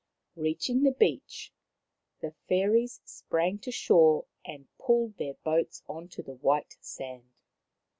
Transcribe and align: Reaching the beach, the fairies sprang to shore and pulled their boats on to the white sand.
Reaching 0.35 0.81
the 0.81 0.89
beach, 0.93 1.53
the 2.21 2.31
fairies 2.49 3.01
sprang 3.05 3.59
to 3.59 3.71
shore 3.71 4.25
and 4.43 4.67
pulled 4.79 5.17
their 5.19 5.35
boats 5.43 5.83
on 5.87 6.07
to 6.07 6.23
the 6.23 6.33
white 6.33 6.75
sand. 6.79 7.29